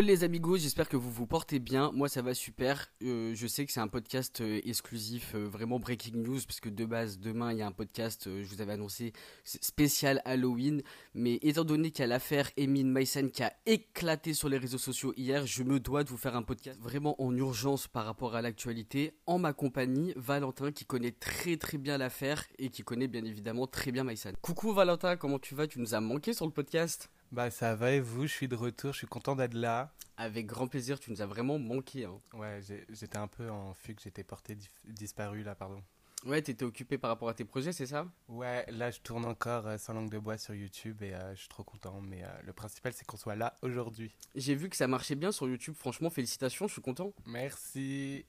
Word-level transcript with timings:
Les 0.00 0.24
amigos, 0.24 0.56
j'espère 0.56 0.88
que 0.88 0.96
vous 0.96 1.10
vous 1.10 1.26
portez 1.26 1.58
bien. 1.58 1.92
Moi 1.92 2.08
ça 2.08 2.22
va 2.22 2.32
super. 2.32 2.88
Euh, 3.02 3.34
je 3.34 3.46
sais 3.46 3.66
que 3.66 3.72
c'est 3.72 3.80
un 3.80 3.88
podcast 3.88 4.40
euh, 4.40 4.58
exclusif, 4.64 5.34
euh, 5.34 5.44
vraiment 5.44 5.78
breaking 5.78 6.16
news, 6.16 6.38
parce 6.46 6.60
que 6.60 6.70
de 6.70 6.86
base 6.86 7.18
demain 7.18 7.52
il 7.52 7.58
y 7.58 7.62
a 7.62 7.66
un 7.66 7.72
podcast, 7.72 8.24
je 8.24 8.48
vous 8.48 8.62
avais 8.62 8.72
annoncé, 8.72 9.12
spécial 9.44 10.22
Halloween. 10.24 10.82
Mais 11.12 11.34
étant 11.42 11.64
donné 11.64 11.90
qu'il 11.90 12.00
y 12.00 12.04
a 12.04 12.06
l'affaire 12.06 12.50
Emin 12.58 12.84
Meissen 12.84 13.30
qui 13.30 13.42
a 13.42 13.52
éclaté 13.66 14.32
sur 14.32 14.48
les 14.48 14.56
réseaux 14.56 14.78
sociaux 14.78 15.12
hier, 15.14 15.46
je 15.46 15.62
me 15.62 15.78
dois 15.78 16.04
de 16.04 16.08
vous 16.08 16.16
faire 16.16 16.36
un 16.36 16.42
podcast 16.42 16.80
vraiment 16.80 17.20
en 17.22 17.36
urgence 17.36 17.86
par 17.86 18.06
rapport 18.06 18.34
à 18.34 18.40
l'actualité, 18.40 19.12
en 19.26 19.38
ma 19.38 19.52
compagnie, 19.52 20.14
Valentin 20.16 20.72
qui 20.72 20.86
connaît 20.86 21.12
très 21.12 21.58
très 21.58 21.76
bien 21.76 21.98
l'affaire 21.98 22.46
et 22.58 22.70
qui 22.70 22.82
connaît 22.82 23.08
bien 23.08 23.24
évidemment 23.24 23.66
très 23.66 23.92
bien 23.92 24.04
Meissen. 24.04 24.34
Coucou 24.40 24.72
Valentin, 24.72 25.18
comment 25.18 25.38
tu 25.38 25.54
vas? 25.54 25.66
Tu 25.66 25.80
nous 25.80 25.94
as 25.94 26.00
manqué 26.00 26.32
sur 26.32 26.46
le 26.46 26.52
podcast? 26.52 27.10
Bah 27.32 27.50
ça 27.50 27.74
va 27.74 27.92
et 27.92 28.00
vous, 28.00 28.26
je 28.26 28.32
suis 28.32 28.46
de 28.46 28.54
retour, 28.54 28.92
je 28.92 28.98
suis 28.98 29.06
content 29.06 29.34
d'être 29.34 29.54
là. 29.54 29.90
Avec 30.18 30.46
grand 30.46 30.68
plaisir, 30.68 31.00
tu 31.00 31.10
nous 31.10 31.22
as 31.22 31.26
vraiment 31.26 31.58
manqué. 31.58 32.04
Hein. 32.04 32.20
Ouais, 32.34 32.60
j'étais 32.90 33.16
un 33.16 33.26
peu 33.26 33.50
en 33.50 33.72
fugue, 33.72 33.98
j'étais 34.00 34.22
porté 34.22 34.56
disparu 34.84 35.42
là, 35.42 35.54
pardon. 35.54 35.82
Ouais, 36.24 36.40
t'étais 36.40 36.64
occupé 36.64 36.98
par 36.98 37.10
rapport 37.10 37.28
à 37.28 37.34
tes 37.34 37.44
projets, 37.44 37.72
c'est 37.72 37.86
ça? 37.86 38.06
Ouais, 38.28 38.64
là 38.70 38.90
je 38.90 39.00
tourne 39.00 39.24
encore 39.24 39.66
euh, 39.66 39.76
sans 39.78 39.94
langue 39.94 40.10
de 40.10 40.18
bois 40.18 40.38
sur 40.38 40.54
YouTube 40.54 41.02
et 41.02 41.14
euh, 41.14 41.34
je 41.34 41.40
suis 41.40 41.48
trop 41.48 41.64
content. 41.64 42.00
Mais 42.00 42.22
euh, 42.22 42.28
le 42.44 42.52
principal 42.52 42.92
c'est 42.92 43.04
qu'on 43.04 43.16
soit 43.16 43.34
là 43.34 43.56
aujourd'hui. 43.62 44.14
J'ai 44.36 44.54
vu 44.54 44.68
que 44.68 44.76
ça 44.76 44.86
marchait 44.86 45.16
bien 45.16 45.32
sur 45.32 45.48
YouTube, 45.48 45.74
franchement 45.74 46.10
félicitations, 46.10 46.68
je 46.68 46.74
suis 46.74 46.82
content. 46.82 47.12
Merci. 47.26 48.24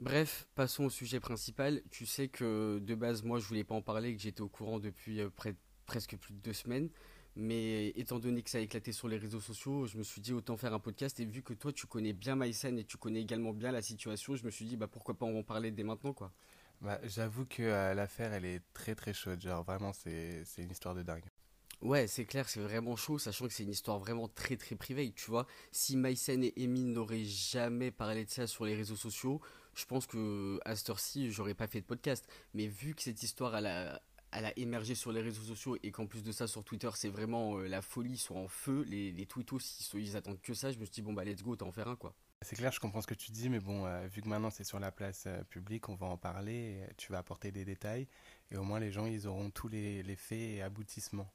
Bref, 0.00 0.48
passons 0.54 0.84
au 0.84 0.90
sujet 0.90 1.20
principal. 1.20 1.82
Tu 1.90 2.04
sais 2.04 2.28
que 2.28 2.78
de 2.82 2.94
base, 2.94 3.22
moi 3.22 3.38
je 3.38 3.46
voulais 3.46 3.64
pas 3.64 3.74
en 3.74 3.82
parler, 3.82 4.14
que 4.14 4.20
j'étais 4.20 4.42
au 4.42 4.48
courant 4.48 4.78
depuis 4.78 5.22
près, 5.36 5.54
presque 5.86 6.16
plus 6.16 6.34
de 6.34 6.40
deux 6.40 6.52
semaines. 6.52 6.90
Mais 7.36 7.88
étant 7.90 8.18
donné 8.18 8.42
que 8.42 8.50
ça 8.50 8.58
a 8.58 8.60
éclaté 8.60 8.92
sur 8.92 9.08
les 9.08 9.16
réseaux 9.16 9.40
sociaux, 9.40 9.86
je 9.86 9.96
me 9.96 10.02
suis 10.02 10.20
dit 10.20 10.32
autant 10.32 10.56
faire 10.56 10.74
un 10.74 10.80
podcast. 10.80 11.18
Et 11.20 11.24
vu 11.24 11.42
que 11.42 11.54
toi, 11.54 11.72
tu 11.72 11.86
connais 11.86 12.12
bien 12.12 12.36
Maïsen 12.36 12.78
et 12.78 12.84
tu 12.84 12.96
connais 12.96 13.20
également 13.20 13.52
bien 13.52 13.72
la 13.72 13.82
situation, 13.82 14.36
je 14.36 14.44
me 14.44 14.50
suis 14.50 14.64
dit 14.64 14.76
bah, 14.76 14.88
pourquoi 14.88 15.14
pas 15.14 15.26
en 15.26 15.42
parler 15.42 15.70
dès 15.70 15.84
maintenant. 15.84 16.12
quoi. 16.12 16.32
Bah, 16.80 16.98
J'avoue 17.04 17.46
que 17.46 17.62
euh, 17.62 17.94
l'affaire, 17.94 18.32
elle 18.32 18.44
est 18.44 18.62
très 18.72 18.94
très 18.94 19.12
chaude. 19.12 19.40
Genre 19.40 19.62
vraiment, 19.62 19.92
c'est 19.92 20.44
une 20.58 20.70
histoire 20.70 20.94
de 20.94 21.02
dingue. 21.02 21.24
Ouais, 21.82 22.06
c'est 22.06 22.26
clair, 22.26 22.46
c'est 22.46 22.60
vraiment 22.60 22.94
chaud, 22.94 23.18
sachant 23.18 23.46
que 23.46 23.54
c'est 23.54 23.62
une 23.62 23.70
histoire 23.70 23.98
vraiment 23.98 24.28
très 24.28 24.58
très 24.58 24.76
privée. 24.76 25.12
Tu 25.12 25.30
vois, 25.30 25.46
si 25.72 25.96
Maïsen 25.96 26.44
et 26.44 26.52
Emine 26.62 26.92
n'auraient 26.92 27.24
jamais 27.24 27.90
parlé 27.90 28.26
de 28.26 28.30
ça 28.30 28.46
sur 28.46 28.66
les 28.66 28.74
réseaux 28.74 28.96
sociaux, 28.96 29.40
je 29.74 29.86
pense 29.86 30.06
que 30.06 30.60
à 30.66 30.76
cette 30.76 30.90
heure-ci, 30.90 31.32
j'aurais 31.32 31.54
pas 31.54 31.66
fait 31.66 31.80
de 31.80 31.86
podcast. 31.86 32.28
Mais 32.52 32.66
vu 32.66 32.94
que 32.94 33.00
cette 33.00 33.22
histoire, 33.22 33.56
elle 33.56 33.66
a, 33.66 34.02
elle 34.32 34.44
a 34.44 34.58
émergé 34.58 34.94
sur 34.94 35.12
les 35.12 35.20
réseaux 35.20 35.42
sociaux 35.42 35.76
et 35.82 35.90
qu'en 35.90 36.06
plus 36.06 36.22
de 36.22 36.32
ça 36.32 36.46
sur 36.46 36.64
Twitter 36.64 36.90
c'est 36.94 37.08
vraiment 37.08 37.58
euh, 37.58 37.66
la 37.66 37.82
folie, 37.82 38.12
ils 38.12 38.18
sont 38.18 38.36
en 38.36 38.48
feu, 38.48 38.84
les, 38.88 39.12
les 39.12 39.26
tweetos 39.26 39.58
ils, 39.94 40.00
ils, 40.00 40.16
attendent 40.16 40.40
que 40.40 40.54
ça, 40.54 40.70
je 40.70 40.78
me 40.78 40.84
suis 40.84 40.92
dit 40.92 41.02
bon 41.02 41.12
bah 41.12 41.24
let's 41.24 41.42
go, 41.42 41.56
t'en 41.56 41.72
faire 41.72 41.88
un 41.88 41.96
quoi. 41.96 42.14
C'est 42.42 42.56
clair, 42.56 42.72
je 42.72 42.80
comprends 42.80 43.02
ce 43.02 43.06
que 43.06 43.14
tu 43.14 43.32
dis, 43.32 43.50
mais 43.50 43.60
bon, 43.60 43.84
euh, 43.84 44.06
vu 44.06 44.22
que 44.22 44.28
maintenant 44.28 44.50
c'est 44.50 44.64
sur 44.64 44.80
la 44.80 44.90
place 44.90 45.24
euh, 45.26 45.42
publique, 45.44 45.88
on 45.88 45.94
va 45.94 46.06
en 46.06 46.16
parler, 46.16 46.80
tu 46.96 47.12
vas 47.12 47.18
apporter 47.18 47.52
des 47.52 47.64
détails, 47.64 48.06
et 48.50 48.56
au 48.56 48.62
moins 48.62 48.80
les 48.80 48.92
gens 48.92 49.06
ils 49.06 49.26
auront 49.26 49.50
tous 49.50 49.68
les, 49.68 50.02
les 50.02 50.16
faits 50.16 50.38
et 50.38 50.62
aboutissements. 50.62 51.30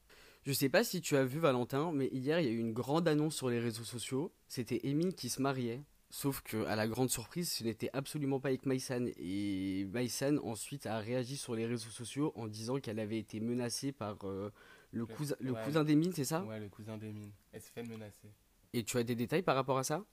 Je 0.46 0.54
sais 0.54 0.70
pas 0.70 0.84
si 0.84 1.02
tu 1.02 1.18
as 1.18 1.26
vu 1.26 1.40
Valentin, 1.40 1.92
mais 1.92 2.08
hier 2.08 2.40
il 2.40 2.46
y 2.46 2.50
a 2.50 2.52
eu 2.52 2.60
une 2.60 2.74
grande 2.74 3.08
annonce 3.08 3.36
sur 3.36 3.50
les 3.50 3.60
réseaux 3.60 3.84
sociaux, 3.84 4.34
c'était 4.48 4.82
Emile 4.88 5.16
qui 5.16 5.30
se 5.30 5.42
mariait 5.42 5.82
Sauf 6.16 6.42
que, 6.44 6.64
à 6.68 6.78
la 6.78 6.88
grande 6.88 7.10
surprise, 7.10 7.52
ce 7.52 7.66
n'était 7.66 7.90
absolument 7.92 8.40
pas 8.40 8.48
avec 8.48 8.66
Maïsan. 8.66 9.08
Et 9.18 9.86
Maïsan, 9.92 10.38
ensuite, 10.46 10.86
a 10.86 10.98
réagi 11.00 11.36
sur 11.36 11.56
les 11.56 11.66
réseaux 11.66 11.90
sociaux 11.90 12.32
en 12.36 12.48
disant 12.48 12.80
qu'elle 12.80 13.00
avait 13.00 13.20
été 13.20 13.42
menacée 13.42 13.92
par 13.92 14.16
euh, 14.24 14.50
le, 14.92 15.06
cousin, 15.06 15.36
le 15.42 15.54
cousin 15.54 15.84
d'Emine, 15.84 16.14
c'est 16.14 16.24
ça? 16.24 16.42
Ouais, 16.46 16.58
le 16.58 16.70
cousin 16.70 16.96
d'Emine. 16.96 17.34
Elle 17.52 17.60
s'est 17.60 17.74
fait 17.74 17.84
menacer. 17.84 18.32
Et 18.72 18.86
tu 18.86 18.98
as 18.98 19.04
des 19.04 19.16
détails 19.16 19.42
par 19.42 19.58
rapport 19.58 19.78
à 19.78 19.84
ça? 19.84 20.06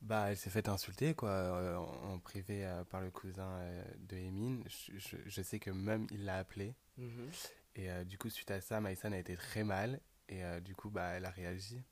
Bah, 0.00 0.30
elle 0.30 0.36
s'est 0.36 0.48
fait 0.48 0.68
insulter, 0.68 1.12
quoi, 1.14 1.30
euh, 1.30 1.76
en, 1.76 2.20
privé 2.20 2.64
euh, 2.64 2.84
par 2.84 3.00
le 3.00 3.10
cousin 3.10 3.58
de 3.98 4.16
Emine. 4.16 4.62
Je, 4.68 5.42
sais 5.42 5.58
que 5.58 5.72
même 5.72 6.06
il 6.12 6.24
l'a 6.24 6.38
appelé. 6.38 6.76
Mhm. 6.98 7.30
Et 7.74 7.88
du 8.04 8.16
coup, 8.16 8.30
suite 8.30 8.52
à 8.52 8.60
ça, 8.60 8.80
Maïsan 8.80 9.10
a 9.10 9.18
été 9.18 9.36
très 9.36 9.64
mal. 9.64 9.98
Et 10.28 10.42
du 10.60 10.76
coup, 10.76 10.88
bah, 10.88 11.14
elle 11.14 11.24
a 11.24 11.30
réagi. 11.30 11.82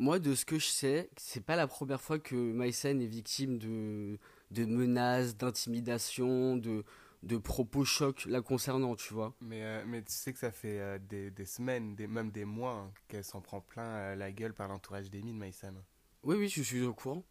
Moi, 0.00 0.18
de 0.18 0.34
ce 0.34 0.46
que 0.46 0.58
je 0.58 0.64
sais, 0.64 1.10
c'est 1.18 1.44
pas 1.44 1.56
la 1.56 1.66
première 1.66 2.00
fois 2.00 2.18
que 2.18 2.34
Maïsen 2.34 3.02
est 3.02 3.06
victime 3.06 3.58
de, 3.58 4.18
de 4.50 4.64
menaces, 4.64 5.36
d'intimidation, 5.36 6.56
de, 6.56 6.84
de 7.22 7.36
propos 7.36 7.84
chocs 7.84 8.24
la 8.24 8.40
concernant, 8.40 8.96
tu 8.96 9.12
vois. 9.12 9.36
Mais, 9.42 9.62
euh, 9.62 9.84
mais 9.86 10.00
tu 10.02 10.14
sais 10.14 10.32
que 10.32 10.38
ça 10.38 10.52
fait 10.52 10.80
euh, 10.80 10.98
des, 10.98 11.30
des, 11.30 11.44
semaines, 11.44 11.96
des, 11.96 12.06
même 12.06 12.30
des 12.30 12.46
mois, 12.46 12.76
hein, 12.76 12.92
qu'elle 13.08 13.24
s'en 13.24 13.42
prend 13.42 13.60
plein 13.60 13.84
euh, 13.84 14.16
la 14.16 14.32
gueule 14.32 14.54
par 14.54 14.68
l'entourage 14.68 15.10
d'Emile 15.10 15.36
Maïsen. 15.36 15.74
Oui, 16.22 16.36
oui, 16.36 16.48
je 16.48 16.62
suis 16.62 16.80
au 16.80 16.94
courant. 16.94 17.22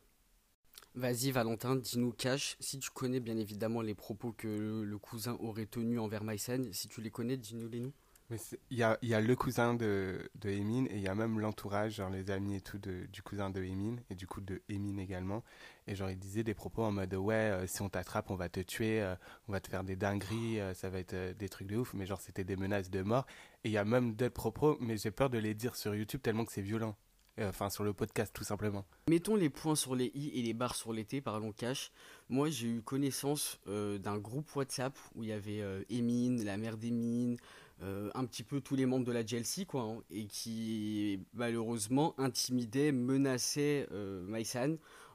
Vas-y, 0.93 1.31
Valentin, 1.31 1.75
dis-nous 1.75 2.11
cash. 2.11 2.55
Si 2.59 2.77
tu 2.77 2.91
connais 2.91 3.19
bien 3.19 3.37
évidemment 3.37 3.81
les 3.81 3.95
propos 3.95 4.31
que 4.31 4.47
le, 4.47 4.97
cousin 4.99 5.37
aurait 5.39 5.65
tenus 5.65 5.99
envers 5.99 6.23
Maïsen, 6.23 6.71
si 6.71 6.87
tu 6.87 7.01
les 7.01 7.09
connais, 7.09 7.35
dis-nous 7.35 7.67
les 7.67 7.79
nous. 7.79 7.93
Mais 8.29 8.37
il 8.69 8.77
y 8.77 8.83
a, 8.83 9.21
le 9.21 9.35
cousin 9.35 9.73
de, 9.73 10.29
de 10.35 10.49
Emine 10.49 10.85
et 10.91 10.97
il 10.97 11.01
y 11.01 11.07
a 11.07 11.15
même 11.15 11.39
l'entourage, 11.39 11.95
genre 11.95 12.11
les 12.11 12.29
amis 12.29 12.57
et 12.57 12.61
tout 12.61 12.77
du 12.77 13.21
cousin 13.23 13.49
de 13.49 13.63
Emine 13.63 14.01
et 14.11 14.15
du 14.15 14.27
coup 14.27 14.39
de 14.39 14.61
Emine 14.69 14.99
également. 14.99 15.43
Et 15.87 15.95
genre 15.95 16.11
ils 16.11 16.19
disaient 16.19 16.43
des 16.43 16.53
propos 16.53 16.83
en 16.83 16.91
mode 16.91 17.15
ouais, 17.15 17.33
euh, 17.33 17.65
si 17.65 17.81
on 17.81 17.89
t'attrape, 17.89 18.29
on 18.29 18.35
va 18.35 18.47
te 18.47 18.59
tuer, 18.59 19.01
euh, 19.01 19.15
on 19.47 19.51
va 19.51 19.59
te 19.59 19.67
faire 19.67 19.83
des 19.83 19.95
dingueries, 19.95 20.59
euh, 20.59 20.75
ça 20.75 20.91
va 20.91 20.99
être 20.99 21.35
des 21.35 21.49
trucs 21.49 21.67
de 21.67 21.77
ouf. 21.77 21.95
Mais 21.95 22.05
genre 22.05 22.21
c'était 22.21 22.43
des 22.43 22.55
menaces 22.55 22.91
de 22.91 23.01
mort. 23.01 23.25
Et 23.63 23.69
il 23.69 23.71
y 23.71 23.79
a 23.79 23.85
même 23.85 24.13
d'autres 24.13 24.35
propos, 24.35 24.77
mais 24.79 24.97
j'ai 24.97 25.09
peur 25.09 25.31
de 25.31 25.39
les 25.39 25.55
dire 25.55 25.75
sur 25.75 25.95
YouTube 25.95 26.21
tellement 26.21 26.45
que 26.45 26.51
c'est 26.51 26.61
violent. 26.61 26.95
Enfin, 27.41 27.69
sur 27.69 27.85
le 27.85 27.93
podcast, 27.93 28.35
tout 28.35 28.43
simplement. 28.43 28.83
Mettons 29.07 29.37
les 29.37 29.49
points 29.49 29.75
sur 29.75 29.95
les 29.95 30.11
i 30.13 30.37
et 30.37 30.41
les 30.41 30.53
barres 30.53 30.75
sur 30.75 30.91
les 30.91 31.05
t, 31.05 31.21
parlons 31.21 31.53
cash. 31.53 31.89
Moi, 32.27 32.49
j'ai 32.49 32.67
eu 32.67 32.81
connaissance 32.81 33.61
d'un 33.65 34.17
groupe 34.17 34.53
WhatsApp 34.57 34.93
où 35.15 35.23
il 35.23 35.29
y 35.29 35.31
avait 35.31 35.63
Emine, 35.89 36.43
la 36.43 36.57
mère 36.57 36.75
d'Emine, 36.75 37.37
euh, 37.81 38.09
un 38.13 38.25
petit 38.25 38.43
peu 38.43 38.61
tous 38.61 38.75
les 38.75 38.85
membres 38.85 39.05
de 39.05 39.11
la 39.11 39.23
GLC, 39.23 39.65
quoi, 39.65 39.83
hein, 39.83 40.01
et 40.11 40.25
qui 40.25 41.19
malheureusement 41.33 42.13
intimidait, 42.17 42.91
menaçait 42.91 43.87
euh, 43.91 44.25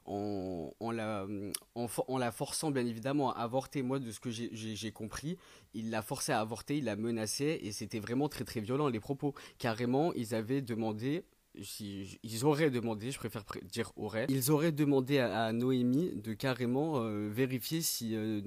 en, 0.07 0.75
en, 0.81 0.91
la, 0.91 1.27
en, 1.75 2.19
la 2.19 2.33
forçant 2.33 2.71
bien 2.71 2.87
évidemment 2.87 3.33
à 3.33 3.43
avorter. 3.43 3.83
Moi, 3.83 3.99
de 3.99 4.11
ce 4.11 4.21
que 4.21 4.31
j'ai 4.31 4.93
compris, 4.93 5.37
il 5.75 5.91
l'a 5.91 6.03
forcé 6.03 6.33
à 6.33 6.41
avorter, 6.41 6.79
il 6.79 6.85
la 6.85 6.97
menaçait, 6.97 7.59
et 7.63 7.73
c'était 7.73 8.01
vraiment 8.01 8.29
très 8.29 8.45
très 8.45 8.61
violent 8.61 8.89
les 8.89 9.01
propos. 9.01 9.35
Carrément, 9.59 10.13
ils 10.15 10.35
avaient 10.35 10.63
demandé 10.63 11.25
ils 11.57 12.45
auraient 12.45 12.71
demandé, 12.71 13.11
je 13.11 13.19
préfère 13.19 13.45
dire 13.71 13.93
auraient, 13.97 14.27
ils 14.29 14.51
auraient 14.51 14.73
demandé 14.73 15.19
à, 15.19 15.53
Noémie 15.53 16.11
de 16.17 16.33
carrément 16.33 16.97
euh, 16.97 17.29
vérifier 17.29 17.81
si 17.81 18.17
euh, 18.17 18.41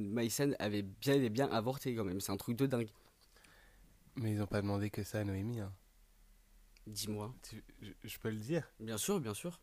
avait 0.59 0.81
bien 0.81 1.13
et 1.13 1.29
bien 1.29 1.47
avorté 1.47 1.95
quand 1.95 2.03
même. 2.03 2.19
C'est 2.19 2.31
un 2.31 2.37
truc 2.37 2.57
de 2.57 2.65
dingue. 2.65 2.89
Mais 4.17 4.31
ils 4.31 4.37
n'ont 4.37 4.47
pas 4.47 4.61
demandé 4.61 4.89
que 4.89 5.03
ça 5.03 5.19
à 5.19 5.23
Noémie. 5.23 5.59
Hein. 5.59 5.71
Dis-moi. 6.87 7.33
Je, 8.03 8.17
peux 8.17 8.29
le 8.29 8.37
dire 8.37 8.67
Bien 8.79 8.97
sûr, 8.97 9.19
bien 9.19 9.33
sûr. 9.33 9.59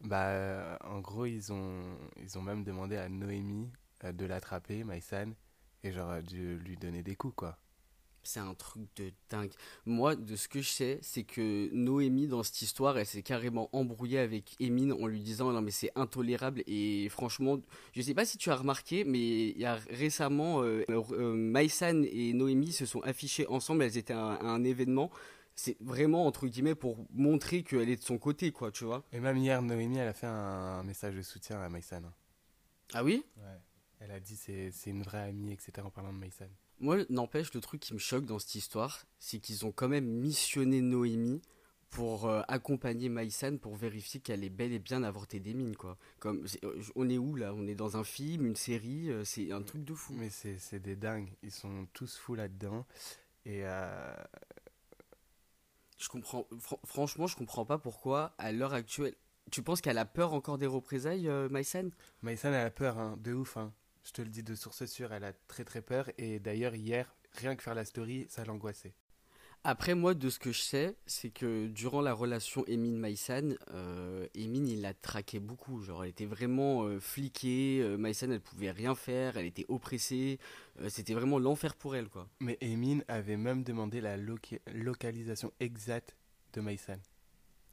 Bah, 0.00 0.28
euh, 0.28 0.76
en 0.84 1.00
gros, 1.00 1.24
ils 1.24 1.52
ont, 1.52 1.98
ils 2.20 2.36
ont 2.36 2.42
même 2.42 2.64
demandé 2.64 2.96
à 2.96 3.08
Noémie 3.08 3.70
euh, 4.04 4.12
de 4.12 4.26
l'attraper, 4.26 4.84
Maïsan, 4.84 5.32
et 5.82 5.92
genre 5.92 6.20
de 6.22 6.54
lui 6.56 6.76
donner 6.76 7.02
des 7.02 7.16
coups, 7.16 7.34
quoi. 7.36 7.58
C'est 8.24 8.40
un 8.40 8.54
truc 8.54 8.82
de 8.96 9.12
dingue. 9.30 9.52
Moi, 9.86 10.16
de 10.16 10.36
ce 10.36 10.48
que 10.48 10.60
je 10.60 10.68
sais, 10.68 10.98
c'est 11.02 11.24
que 11.24 11.68
Noémie, 11.72 12.26
dans 12.26 12.42
cette 12.42 12.62
histoire, 12.62 12.98
elle 12.98 13.06
s'est 13.06 13.22
carrément 13.22 13.68
embrouillée 13.72 14.18
avec 14.18 14.56
Emine 14.60 14.92
en 14.92 15.06
lui 15.06 15.20
disant 15.20 15.52
non 15.52 15.62
mais 15.62 15.70
c'est 15.70 15.90
intolérable 15.94 16.62
et 16.66 17.08
franchement, 17.08 17.58
je 17.92 18.02
sais 18.02 18.14
pas 18.14 18.24
si 18.24 18.38
tu 18.38 18.50
as 18.50 18.56
remarqué, 18.56 19.04
mais 19.04 19.48
il 19.48 19.58
y 19.58 19.64
a 19.64 19.78
récemment, 19.90 20.62
euh, 20.62 20.84
euh 20.90 21.54
et 22.04 22.32
Noémie 22.32 22.72
se 22.72 22.86
sont 22.86 23.00
affichées 23.00 23.46
ensemble, 23.48 23.82
elles 23.82 23.98
étaient 23.98 24.12
à, 24.12 24.38
un 24.42 24.64
événement. 24.64 25.10
C'est 25.54 25.76
vraiment 25.80 26.26
entre 26.26 26.46
guillemets 26.48 26.74
pour 26.74 27.06
montrer 27.12 27.62
qu'elle 27.62 27.88
est 27.88 27.96
de 27.96 28.02
son 28.02 28.18
côté, 28.18 28.50
quoi, 28.50 28.72
tu 28.72 28.84
vois. 28.84 29.04
Et 29.12 29.20
même 29.20 29.36
hier, 29.36 29.62
Noémie, 29.62 29.98
elle 29.98 30.08
a 30.08 30.12
fait 30.12 30.26
un, 30.26 30.82
message 30.82 31.14
de 31.14 31.22
soutien 31.22 31.60
à 31.60 31.68
Maïsan. 31.68 32.02
Ah 32.92 33.04
oui? 33.04 33.24
Ouais. 33.36 33.42
Elle 34.00 34.10
a 34.10 34.20
dit 34.20 34.36
c'est 34.36 34.70
une 34.86 35.02
vraie 35.02 35.22
amie, 35.22 35.52
etc. 35.52 35.72
en 35.84 35.90
parlant 35.90 36.12
de 36.12 36.18
Maïsan. 36.18 36.46
Moi, 36.80 36.98
n'empêche, 37.08 37.54
le 37.54 37.60
truc 37.60 37.80
qui 37.80 37.94
me 37.94 37.98
choque 37.98 38.26
dans 38.26 38.38
cette 38.38 38.54
histoire, 38.54 39.06
c'est 39.18 39.38
qu'ils 39.38 39.64
ont 39.64 39.72
quand 39.72 39.88
même 39.88 40.06
missionné 40.06 40.80
Noémie 40.80 41.40
pour 41.90 42.26
euh, 42.26 42.42
accompagner 42.48 43.08
Maïsan 43.08 43.56
pour 43.58 43.76
vérifier 43.76 44.20
qu'elle 44.20 44.42
est 44.42 44.50
bel 44.50 44.72
et 44.72 44.80
bien 44.80 45.04
avortée 45.04 45.38
des 45.38 45.54
mines, 45.54 45.76
quoi. 45.76 45.96
Comme, 46.18 46.44
euh, 46.64 46.82
on 46.96 47.08
est 47.08 47.18
où, 47.18 47.36
là? 47.36 47.54
On 47.54 47.66
est 47.68 47.76
dans 47.76 47.96
un 47.96 48.02
film, 48.02 48.46
une 48.46 48.56
série 48.56 49.10
euh, 49.10 49.24
C'est 49.24 49.52
un 49.52 49.62
truc 49.62 49.84
de 49.84 49.94
fou. 49.94 50.12
Mais 50.14 50.28
c'est 50.28 50.80
des 50.80 50.96
dingues. 50.96 51.32
Ils 51.44 51.52
sont 51.52 51.86
tous 51.92 52.16
fous 52.16 52.34
là-dedans. 52.34 52.84
Et... 53.46 53.62
Je 55.96 56.08
comprends... 56.08 56.48
franchement, 56.84 57.28
je 57.28 57.36
comprends 57.36 57.64
pas 57.64 57.78
pourquoi, 57.78 58.34
à 58.38 58.50
l'heure 58.50 58.74
actuelle... 58.74 59.14
Tu 59.52 59.62
penses 59.62 59.80
qu'elle 59.80 59.98
a 59.98 60.06
peur 60.06 60.32
encore 60.34 60.58
des 60.58 60.66
représailles, 60.66 61.28
Maïsan? 61.50 61.90
Maïsan, 62.22 62.48
elle 62.48 62.66
a 62.66 62.70
peur, 62.70 62.98
hein, 62.98 63.16
de 63.20 63.32
ouf, 63.32 63.56
hein. 63.56 63.72
Je 64.04 64.12
te 64.12 64.22
le 64.22 64.28
dis 64.28 64.42
de 64.42 64.54
source 64.54 64.84
sûre, 64.86 65.12
elle 65.12 65.24
a 65.24 65.32
très 65.48 65.64
très 65.64 65.82
peur. 65.82 66.10
Et 66.18 66.38
d'ailleurs, 66.38 66.74
hier, 66.74 67.14
rien 67.32 67.56
que 67.56 67.62
faire 67.62 67.74
la 67.74 67.84
story, 67.84 68.26
ça 68.28 68.44
l'angoissait. 68.44 68.94
Après, 69.66 69.94
moi, 69.94 70.12
de 70.12 70.28
ce 70.28 70.38
que 70.38 70.52
je 70.52 70.60
sais, 70.60 70.94
c'est 71.06 71.30
que 71.30 71.68
durant 71.68 72.02
la 72.02 72.12
relation 72.12 72.66
Emin 72.66 72.98
Maïsan, 72.98 73.54
euh, 73.70 74.26
Emin, 74.36 74.66
il 74.66 74.82
la 74.82 74.92
traquait 74.92 75.40
beaucoup. 75.40 75.80
Genre, 75.80 76.04
elle 76.04 76.10
était 76.10 76.26
vraiment 76.26 76.84
euh, 76.84 77.00
fliquée. 77.00 77.80
Euh, 77.80 77.96
Maïsan, 77.96 78.30
elle 78.30 78.42
pouvait 78.42 78.70
rien 78.72 78.94
faire. 78.94 79.38
Elle 79.38 79.46
était 79.46 79.64
oppressée. 79.68 80.38
Euh, 80.80 80.90
C'était 80.90 81.14
vraiment 81.14 81.38
l'enfer 81.38 81.76
pour 81.76 81.96
elle, 81.96 82.10
quoi. 82.10 82.28
Mais 82.40 82.58
Emin 82.60 82.98
avait 83.08 83.38
même 83.38 83.64
demandé 83.64 84.02
la 84.02 84.18
loca- 84.18 84.58
localisation 84.74 85.50
exacte 85.60 86.14
de 86.52 86.60
Maïsan. 86.60 86.98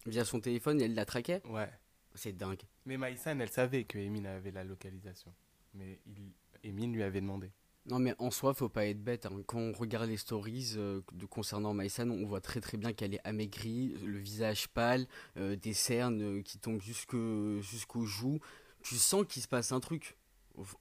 Via 0.05 0.23
son 0.23 0.39
téléphone, 0.39 0.79
elle 0.79 0.95
la 0.95 1.03
traquait? 1.05 1.41
Ouais. 1.45 1.69
C'est 2.15 2.31
dingue. 2.37 2.61
Mais 2.85 2.95
Maïsan, 2.95 3.37
elle 3.41 3.49
savait 3.49 3.83
que 3.83 3.97
Emin 3.97 4.23
avait 4.25 4.51
la 4.51 4.63
localisation. 4.63 5.33
Mais 5.73 5.99
il... 6.05 6.33
Emin 6.63 6.91
lui 6.91 7.03
avait 7.03 7.21
demandé. 7.21 7.51
Non, 7.87 7.97
mais 7.97 8.13
en 8.19 8.29
soi, 8.29 8.53
faut 8.53 8.69
pas 8.69 8.85
être 8.85 9.03
bête. 9.03 9.25
hein. 9.25 9.41
Quand 9.47 9.57
on 9.57 9.71
regarde 9.71 10.07
les 10.07 10.17
stories 10.17 10.73
euh, 10.77 11.01
de 11.13 11.25
concernant 11.25 11.73
Maïsan, 11.73 12.09
on 12.11 12.25
voit 12.27 12.41
très 12.41 12.61
très 12.61 12.77
bien 12.77 12.93
qu'elle 12.93 13.15
est 13.15 13.21
amaigrie, 13.27 13.95
le 14.05 14.19
visage 14.19 14.67
pâle, 14.67 15.07
euh, 15.37 15.55
des 15.55 15.73
cernes 15.73 16.21
euh, 16.21 16.41
qui 16.43 16.59
tombent 16.59 16.81
jusque, 16.81 17.15
jusqu'aux 17.61 18.05
joues. 18.05 18.39
Tu 18.83 18.95
sens 18.95 19.25
qu'il 19.27 19.41
se 19.41 19.47
passe 19.47 19.71
un 19.71 19.79
truc. 19.79 20.15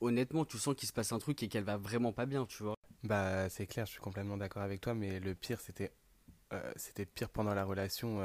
Honnêtement, 0.01 0.45
tu 0.45 0.59
sens 0.59 0.75
qu'il 0.75 0.89
se 0.89 0.93
passe 0.93 1.13
un 1.13 1.19
truc 1.19 1.43
et 1.43 1.49
qu'elle 1.49 1.65
va 1.65 1.79
vraiment 1.79 2.13
pas 2.13 2.27
bien, 2.27 2.45
tu 2.45 2.63
vois. 2.63 2.75
Bah, 3.03 3.49
c'est 3.49 3.67
clair, 3.67 3.87
je 3.87 3.93
suis 3.93 4.01
complètement 4.01 4.37
d'accord 4.37 4.63
avec 4.63 4.83
toi, 4.83 4.95
mais 4.95 5.21
le 5.21 5.35
pire, 5.35 5.61
c'était 5.61 5.93
euh, 6.53 6.73
c'était 6.77 7.07
pire 7.07 7.31
pendant 7.31 7.55
la 7.55 7.65
relation. 7.65 8.21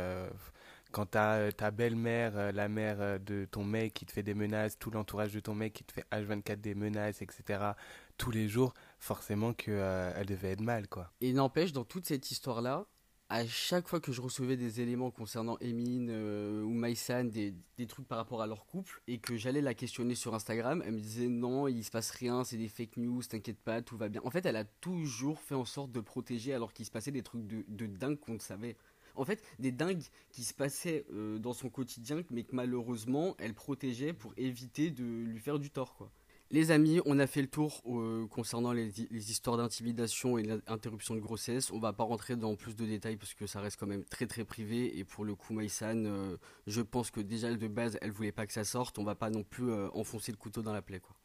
Quand 0.95 1.07
t'as 1.07 1.39
euh, 1.39 1.51
ta 1.51 1.71
belle-mère, 1.71 2.37
euh, 2.37 2.51
la 2.53 2.69
mère 2.69 3.01
euh, 3.01 3.17
de 3.17 3.43
ton 3.51 3.65
mec 3.65 3.93
qui 3.93 4.05
te 4.05 4.13
fait 4.13 4.23
des 4.23 4.33
menaces, 4.33 4.79
tout 4.79 4.91
l'entourage 4.91 5.33
de 5.33 5.41
ton 5.41 5.53
mec 5.53 5.73
qui 5.73 5.83
te 5.83 5.91
fait 5.91 6.05
H24 6.09 6.61
des 6.61 6.73
menaces, 6.73 7.21
etc., 7.21 7.71
tous 8.17 8.31
les 8.31 8.47
jours, 8.47 8.73
forcément 8.97 9.51
que 9.51 9.71
euh, 9.71 10.13
elle 10.15 10.27
devait 10.27 10.51
être 10.51 10.61
mal, 10.61 10.87
quoi. 10.87 11.11
Et 11.19 11.33
n'empêche, 11.33 11.73
dans 11.73 11.83
toute 11.83 12.05
cette 12.05 12.31
histoire-là, 12.31 12.85
à 13.27 13.45
chaque 13.45 13.89
fois 13.89 13.99
que 13.99 14.13
je 14.13 14.21
recevais 14.21 14.55
des 14.55 14.79
éléments 14.79 15.11
concernant 15.11 15.57
Emin 15.59 16.07
euh, 16.07 16.61
ou 16.61 16.71
Maïsan, 16.71 17.25
des, 17.25 17.53
des 17.77 17.87
trucs 17.87 18.07
par 18.07 18.17
rapport 18.17 18.41
à 18.41 18.47
leur 18.47 18.65
couple, 18.65 19.01
et 19.07 19.17
que 19.17 19.35
j'allais 19.35 19.59
la 19.59 19.73
questionner 19.73 20.15
sur 20.15 20.33
Instagram, 20.33 20.81
elle 20.85 20.93
me 20.93 20.99
disait 21.01 21.27
non, 21.27 21.67
il 21.67 21.83
se 21.83 21.91
passe 21.91 22.11
rien, 22.11 22.45
c'est 22.45 22.55
des 22.55 22.69
fake 22.69 22.95
news, 22.95 23.21
t'inquiète 23.21 23.59
pas, 23.59 23.81
tout 23.81 23.97
va 23.97 24.07
bien. 24.07 24.21
En 24.23 24.29
fait, 24.29 24.45
elle 24.45 24.55
a 24.55 24.63
toujours 24.63 25.41
fait 25.41 25.55
en 25.55 25.65
sorte 25.65 25.91
de 25.91 25.99
protéger 25.99 26.53
alors 26.53 26.71
qu'il 26.71 26.85
se 26.85 26.91
passait 26.91 27.11
des 27.11 27.23
trucs 27.23 27.45
de, 27.45 27.65
de 27.67 27.85
dingue 27.85 28.17
qu'on 28.17 28.35
ne 28.35 28.39
savait. 28.39 28.77
En 29.15 29.25
fait, 29.25 29.43
des 29.59 29.71
dingues 29.71 30.03
qui 30.31 30.43
se 30.43 30.53
passaient 30.53 31.05
euh, 31.13 31.39
dans 31.39 31.53
son 31.53 31.69
quotidien, 31.69 32.21
mais 32.31 32.43
que 32.43 32.55
malheureusement, 32.55 33.35
elle 33.39 33.53
protégeait 33.53 34.13
pour 34.13 34.33
éviter 34.37 34.91
de 34.91 35.03
lui 35.03 35.39
faire 35.39 35.59
du 35.59 35.69
tort. 35.69 36.09
Les 36.51 36.69
amis, 36.69 37.01
on 37.05 37.17
a 37.17 37.25
fait 37.25 37.41
le 37.41 37.47
tour 37.47 37.81
euh, 37.87 38.27
concernant 38.27 38.71
les, 38.71 38.91
histoires 39.11 39.57
d'intimidation 39.57 40.37
et 40.37 40.43
l'interruption 40.43 41.15
de 41.15 41.19
grossesse. 41.19 41.71
On 41.71 41.79
va 41.79 41.91
pas 41.91 42.03
rentrer 42.03 42.35
dans 42.35 42.55
plus 42.55 42.75
de 42.75 42.85
détails 42.85 43.17
parce 43.17 43.33
que 43.33 43.47
ça 43.47 43.61
reste 43.61 43.79
quand 43.79 43.87
même 43.87 44.05
très 44.05 44.27
très 44.27 44.45
privé. 44.45 44.97
Et 44.97 45.03
pour 45.03 45.25
le 45.25 45.33
coup, 45.33 45.53
Maïsan, 45.53 46.05
euh, 46.05 46.37
je 46.67 46.81
pense 46.81 47.09
que 47.09 47.19
déjà 47.19 47.51
de 47.51 47.67
base, 47.67 47.97
elle 48.01 48.11
voulait 48.11 48.31
pas 48.31 48.45
que 48.45 48.53
ça 48.53 48.63
sorte. 48.63 48.99
On 48.99 49.03
va 49.03 49.15
pas 49.15 49.31
non 49.31 49.43
plus 49.43 49.73
enfoncer 49.93 50.31
le 50.31 50.37
couteau 50.37 50.61
dans 50.61 50.73
la 50.73 50.83
plaie, 50.83 50.99
quoi. 50.99 51.15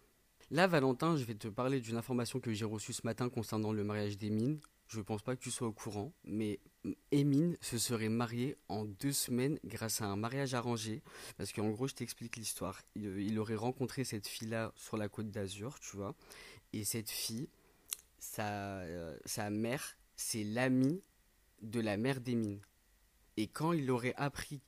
Là, 0.53 0.67
Valentin, 0.67 1.17
je 1.17 1.23
vais 1.23 1.37
te 1.37 1.47
parler 1.47 1.81
d'une 1.81 1.97
information 1.97 2.41
que 2.41 2.53
j'ai 2.53 2.65
reçue 2.65 2.93
ce 2.93 3.03
matin 3.05 3.29
concernant 3.29 3.73
le 3.73 3.85
mariage 3.85 4.19
d'Emine. 4.19 4.59
Je 4.89 5.01
pense 5.01 5.23
pas 5.23 5.37
que 5.37 5.41
tu 5.41 5.53
sois 5.53 5.69
au 5.69 5.73
courant, 5.73 6.13
mais 6.25 6.59
Emine 7.11 7.57
se 7.61 7.79
serait 7.79 8.09
mariée 8.09 8.57
en 8.69 8.85
deux 8.85 9.13
semaines 9.13 9.59
grâce 9.65 10.01
à 10.01 10.07
un 10.07 10.17
mariage 10.17 10.55
arrangé. 10.55 11.03
Parce 11.37 11.53
qu'en 11.53 11.69
gros, 11.71 11.89
je 11.89 11.95
t'explique 11.95 12.37
l'histoire. 12.37 12.81
Il, 12.95 13.05
il 13.19 13.39
aurait 13.39 13.55
rencontré 13.55 14.05
cette 14.05 14.27
fille-là 14.27 14.73
sur 14.77 14.97
la 14.97 15.09
côte 15.09 15.31
d'Azur, 15.31 15.79
tu 15.81 15.97
vois. 15.97 16.15
Et 16.73 16.85
cette 16.85 17.11
fille, 17.11 17.49
sa, 18.19 18.81
euh, 18.81 19.17
sa 19.25 19.51
mère, 19.51 19.97
c'est 20.17 20.45
l'amie 20.45 21.03
de 21.63 21.81
la 21.81 21.97
mère 21.97 22.21
d'Emine. 22.21 22.61
Et 23.37 23.47
quand 23.47 23.73
il 23.73 23.91
aurait 23.91 24.15
appris, 24.17 24.61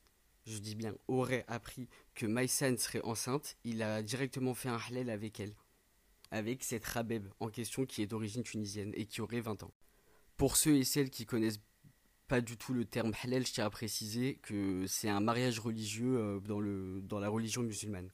je 0.46 0.58
dis 0.58 0.74
bien 0.74 0.94
aurait 1.08 1.44
appris, 1.48 1.88
que 2.14 2.26
Maïsan 2.26 2.76
serait 2.76 3.02
enceinte, 3.02 3.56
il 3.64 3.82
a 3.82 4.02
directement 4.02 4.54
fait 4.54 4.68
un 4.68 4.78
halal 4.88 5.10
avec 5.10 5.40
elle. 5.40 5.54
Avec 6.30 6.64
cette 6.64 6.84
Rabeb 6.84 7.28
en 7.40 7.48
question 7.48 7.84
qui 7.84 8.02
est 8.02 8.06
d'origine 8.06 8.42
tunisienne 8.42 8.92
et 8.94 9.06
qui 9.06 9.20
aurait 9.20 9.40
20 9.40 9.62
ans. 9.62 9.72
Pour 10.36 10.56
ceux 10.56 10.76
et 10.76 10.84
celles 10.84 11.10
qui 11.10 11.26
connaissent 11.26 11.60
pas 12.32 12.40
du 12.40 12.56
tout 12.56 12.72
le 12.72 12.86
terme 12.86 13.12
halal, 13.22 13.46
je 13.46 13.52
tiens 13.52 13.66
à 13.66 13.68
préciser 13.68 14.38
que 14.40 14.86
c'est 14.86 15.10
un 15.10 15.20
mariage 15.20 15.58
religieux 15.60 16.16
euh, 16.16 16.40
dans, 16.40 16.60
le, 16.60 17.02
dans 17.02 17.20
la 17.20 17.28
religion 17.28 17.60
musulmane. 17.60 18.08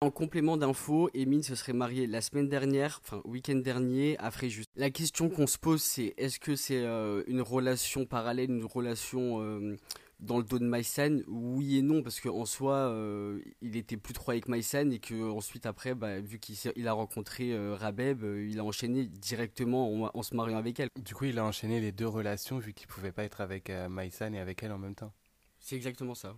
En 0.00 0.10
complément 0.10 0.56
d'infos, 0.56 1.10
Emine 1.12 1.42
se 1.42 1.54
serait 1.54 1.74
mariée 1.74 2.06
la 2.06 2.22
semaine 2.22 2.48
dernière, 2.48 3.02
enfin 3.04 3.20
week-end 3.26 3.56
dernier, 3.56 4.16
à 4.20 4.30
Fréjus. 4.30 4.64
La 4.74 4.88
question 4.88 5.28
qu'on 5.28 5.46
se 5.46 5.58
pose, 5.58 5.82
c'est 5.82 6.14
est-ce 6.16 6.40
que 6.40 6.56
c'est 6.56 6.82
euh, 6.82 7.24
une 7.26 7.42
relation 7.42 8.06
parallèle, 8.06 8.50
une 8.50 8.64
relation 8.64 9.42
euh, 9.42 9.76
dans 10.22 10.38
le 10.38 10.44
dos 10.44 10.58
de 10.58 10.64
Maïsan 10.64 11.18
Oui 11.26 11.78
et 11.78 11.82
non, 11.82 12.02
parce 12.02 12.20
qu'en 12.20 12.46
soi, 12.46 12.74
euh, 12.74 13.40
il 13.60 13.76
était 13.76 13.96
plus 13.96 14.14
trop 14.14 14.30
avec 14.30 14.48
Maïsan 14.48 14.90
et 14.90 15.00
que 15.00 15.30
ensuite 15.30 15.66
après, 15.66 15.94
bah, 15.94 16.20
vu 16.20 16.38
qu'il 16.38 16.88
a 16.88 16.92
rencontré 16.92 17.52
euh, 17.52 17.74
Rabeb, 17.74 18.22
euh, 18.22 18.46
il 18.48 18.58
a 18.60 18.64
enchaîné 18.64 19.06
directement 19.06 20.04
en, 20.04 20.10
en 20.14 20.22
se 20.22 20.34
mariant 20.34 20.56
avec 20.56 20.78
elle. 20.80 20.88
Du 21.02 21.14
coup, 21.14 21.24
il 21.24 21.38
a 21.38 21.44
enchaîné 21.44 21.80
les 21.80 21.92
deux 21.92 22.06
relations 22.06 22.58
vu 22.58 22.72
qu'il 22.72 22.86
pouvait 22.86 23.12
pas 23.12 23.24
être 23.24 23.40
avec 23.40 23.70
Maïsan 23.90 24.32
et 24.32 24.38
avec 24.38 24.62
elle 24.62 24.72
en 24.72 24.78
même 24.78 24.94
temps. 24.94 25.12
C'est 25.58 25.76
exactement 25.76 26.14
ça. 26.14 26.36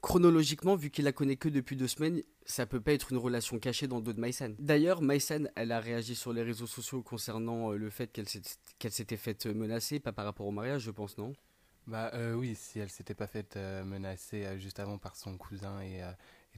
Chronologiquement, 0.00 0.76
vu 0.76 0.90
qu'il 0.90 1.04
la 1.04 1.12
connaît 1.12 1.36
que 1.36 1.48
depuis 1.48 1.76
deux 1.76 1.88
semaines, 1.88 2.22
ça 2.44 2.64
peut 2.64 2.80
pas 2.80 2.92
être 2.92 3.12
une 3.12 3.18
relation 3.18 3.58
cachée 3.58 3.88
dans 3.88 3.96
le 3.96 4.02
dos 4.02 4.12
de 4.12 4.20
Maïsan. 4.20 4.54
D'ailleurs, 4.58 5.02
Maïsan, 5.02 5.48
elle 5.56 5.72
a 5.72 5.80
réagi 5.80 6.14
sur 6.14 6.32
les 6.32 6.42
réseaux 6.42 6.66
sociaux 6.66 7.02
concernant 7.02 7.70
le 7.70 7.90
fait 7.90 8.12
qu'elle 8.12 8.28
s'était 8.92 9.16
faite 9.16 9.46
menacer, 9.46 9.98
pas 10.00 10.12
par 10.12 10.24
rapport 10.24 10.46
au 10.46 10.52
mariage, 10.52 10.82
je 10.82 10.90
pense, 10.90 11.18
non? 11.18 11.32
Bah 11.86 12.10
euh, 12.14 12.34
oui, 12.34 12.56
si 12.56 12.80
elle 12.80 12.90
s'était 12.90 13.14
pas 13.14 13.28
faite 13.28 13.56
euh, 13.56 13.84
menacer 13.84 14.44
euh, 14.44 14.58
juste 14.58 14.80
avant 14.80 14.98
par 14.98 15.14
son 15.14 15.36
cousin 15.36 15.80
et, 15.80 16.02
euh, 16.02 16.10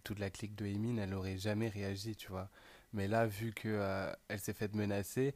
toute 0.05 0.21
la 0.21 0.31
clique 0.31 0.55
de 0.55 0.65
Emin, 0.65 0.97
elle 0.97 1.13
aurait 1.13 1.37
jamais 1.37 1.69
réagi, 1.69 2.17
tu 2.17 2.29
vois. 2.29 2.49
Mais 2.93 3.09
là, 3.09 3.27
vu 3.27 3.53
que 3.53 4.09
elle 4.29 4.39
s'est 4.39 4.53
faite 4.55 4.75
menacer, 4.77 5.35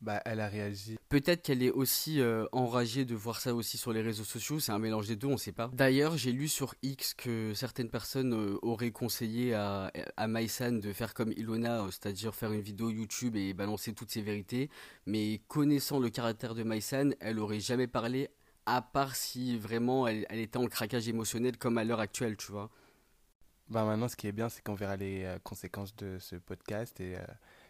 bah 0.00 0.22
elle 0.24 0.38
a 0.38 0.46
réagi. 0.46 0.96
Peut-être 1.08 1.42
qu'elle 1.42 1.64
est 1.64 1.72
aussi 1.72 2.22
enragée 2.52 3.04
de 3.04 3.14
voir 3.16 3.40
ça 3.40 3.54
aussi 3.54 3.76
sur 3.76 3.92
les 3.92 4.00
réseaux 4.00 4.24
sociaux, 4.24 4.60
c'est 4.60 4.70
un 4.70 4.78
mélange 4.78 5.08
des 5.08 5.16
deux, 5.16 5.26
on 5.26 5.36
sait 5.36 5.52
pas. 5.52 5.68
D'ailleurs, 5.74 6.16
j'ai 6.16 6.30
lu 6.30 6.46
sur 6.46 6.76
X 6.82 7.12
que 7.12 7.52
certaines 7.54 7.90
personnes 7.90 8.32
auraient 8.62 8.92
conseillé 8.92 9.52
à, 9.52 9.90
à 10.16 10.28
Maïsan 10.28 10.78
de 10.78 10.92
faire 10.92 11.12
comme 11.12 11.32
Ilona, 11.32 11.84
c'est-à-dire 11.90 12.34
faire 12.36 12.52
une 12.52 12.62
vidéo 12.62 12.88
YouTube 12.88 13.34
et 13.34 13.52
balancer 13.52 13.92
toutes 13.94 14.12
ses 14.12 14.22
vérités, 14.22 14.70
mais 15.06 15.42
connaissant 15.48 15.98
le 15.98 16.08
caractère 16.08 16.54
de 16.54 16.62
Maïsan, 16.62 17.10
elle 17.18 17.40
aurait 17.40 17.60
jamais 17.60 17.88
parlé, 17.88 18.30
à 18.66 18.82
part 18.82 19.14
si 19.14 19.58
vraiment 19.58 20.06
elle, 20.06 20.26
était 20.30 20.58
en 20.58 20.66
craquage 20.66 21.08
émotionnel 21.08 21.58
comme 21.58 21.78
à 21.78 21.84
l'heure 21.84 22.00
actuelle, 22.00 22.36
tu 22.36 22.52
vois. 22.52 22.70
Bah 23.68 23.84
maintenant, 23.84 24.08
ce 24.08 24.16
qui 24.16 24.26
est 24.26 24.32
bien, 24.32 24.48
c'est 24.48 24.62
qu'on 24.62 24.74
verra 24.74 24.96
les 24.96 25.24
euh, 25.24 25.38
conséquences 25.42 25.96
de 25.96 26.18
ce 26.18 26.36
podcast 26.36 27.00
et 27.00 27.16
euh, 27.16 27.24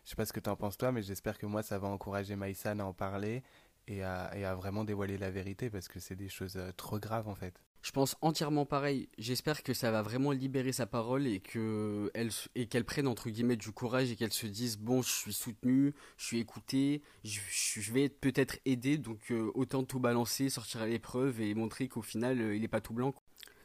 je 0.05 0.11
sais 0.11 0.17
pas 0.17 0.27
ce 0.27 0.33
que 0.33 0.41
t'en 0.41 0.57
penses 0.57 0.77
toi, 0.77 0.91
mais 0.91 1.03
j'espère 1.03 1.39
que 1.39 1.47
moi, 1.47 1.63
ça 1.63 1.79
va 1.79 1.87
encourager 1.89 2.35
Maïsan 2.35 2.81
à 2.81 2.85
en 2.85 2.93
parler 2.93 3.45
et 3.87 4.03
à, 4.03 4.37
et 4.37 4.45
à 4.45 4.55
vraiment 4.55 4.85
dévoiler 4.85 5.19
la 5.19 5.31
vérité 5.31 5.71
parce 5.71 5.87
que 5.87 6.01
c'est 6.01 6.17
des 6.17 6.29
choses 6.29 6.57
euh, 6.57 6.73
trop 6.77 6.99
graves 6.99 7.29
en 7.29 7.35
fait. 7.35 7.61
Je 7.85 7.91
pense 7.91 8.17
entièrement 8.23 8.65
pareil. 8.65 9.11
J'espère 9.19 9.63
que 9.63 9.75
ça 9.75 9.91
va 9.91 10.01
vraiment 10.01 10.31
libérer 10.33 10.73
sa 10.73 10.87
parole 10.87 11.27
et 11.27 11.41
qu'elle 11.41 12.85
prenne 12.87 13.07
entre 13.07 13.29
guillemets 13.29 13.57
du 13.59 13.73
courage 13.73 14.11
et 14.11 14.17
qu'elle 14.17 14.33
se 14.33 14.47
dise 14.47 14.79
bon, 14.79 15.03
je 15.03 15.11
suis 15.11 15.35
soutenue, 15.35 15.93
je 16.17 16.25
suis 16.25 16.39
écoutée, 16.39 17.03
je, 17.25 17.41
je- 17.51 17.93
vais 17.93 18.05
être 18.05 18.19
peut-être 18.19 18.57
aidée, 18.65 18.97
donc 18.97 19.31
euh, 19.31 19.51
autant 19.55 19.85
tout 19.85 20.01
balancer, 20.01 20.49
sortir 20.49 20.81
à 20.81 20.87
l'épreuve 20.87 21.43
et 21.43 21.53
montrer 21.55 21.87
qu'au 21.89 22.01
final 22.01 22.41
euh, 22.41 22.57
il 22.57 22.65
est 22.65 22.69
pas 22.69 22.81
tout 22.81 22.95
blanc. 22.95 23.15